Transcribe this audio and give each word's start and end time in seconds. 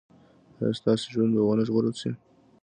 ایا 0.57 0.77
ستاسو 0.79 1.05
ژوند 1.13 1.31
به 1.35 1.41
و 1.43 1.53
نه 1.57 1.63
ژغورل 1.67 1.93
شي؟ 2.01 2.11